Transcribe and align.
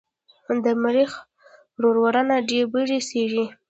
د 0.63 0.65
مریخ 0.83 1.11
روورونه 1.83 2.35
ډبرې 2.47 2.99
څېړي. 3.09 3.45